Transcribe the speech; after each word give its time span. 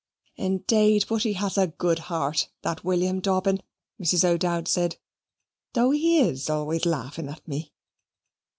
"Indeed, 0.37 1.05
but 1.07 1.21
he 1.21 1.33
has 1.33 1.59
a 1.59 1.67
good 1.67 1.99
heart 2.09 2.49
that 2.63 2.83
William 2.83 3.19
Dobbin," 3.19 3.61
Mrs. 4.01 4.23
O'Dowd 4.23 4.67
said, 4.67 4.97
"though 5.73 5.91
he 5.91 6.17
is 6.21 6.49
always 6.49 6.87
laughing 6.87 7.27
at 7.29 7.47
me." 7.47 7.71